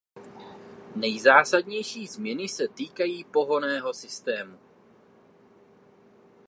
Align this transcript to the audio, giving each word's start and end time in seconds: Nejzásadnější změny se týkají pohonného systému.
Nejzásadnější 0.95 2.07
změny 2.07 2.47
se 2.47 2.67
týkají 2.67 3.23
pohonného 3.23 3.93
systému. 3.93 4.59